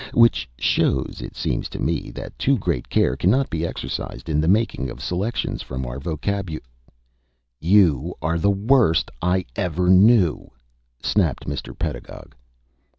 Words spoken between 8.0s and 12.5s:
are the worst I ever knew!" snapped Mr. Pedagog.